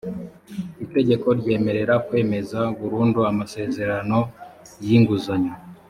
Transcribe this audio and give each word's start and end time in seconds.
itegeko 0.85 1.27
ryemerera 1.39 1.95
kwemeza 2.07 2.59
burundu 2.79 3.19
amasezerano 3.31 4.17
y’ 4.85 4.89
inguzanyo 4.97 5.53